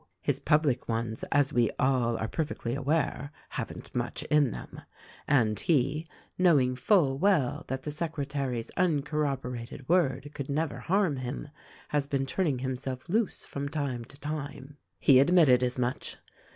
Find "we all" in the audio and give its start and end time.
1.53-2.17